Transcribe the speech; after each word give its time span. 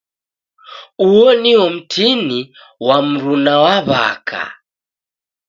Uo 1.03 1.31
nio 1.41 1.69
mtini 1.75 2.39
wa 2.85 2.95
mruna 3.09 3.55
wa 3.63 3.75
w'aka. 3.89 4.43